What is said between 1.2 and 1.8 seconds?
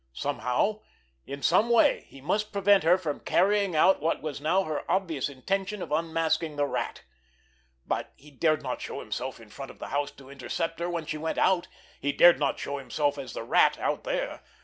in some